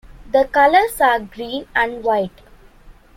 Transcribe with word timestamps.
The 0.33 0.45
colors 0.45 0.99
are 0.99 1.19
green 1.19 1.67
and 1.75 2.03
white. 2.03 2.41